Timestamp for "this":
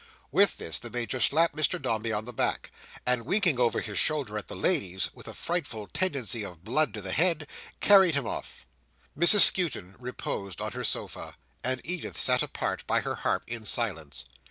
0.57-0.79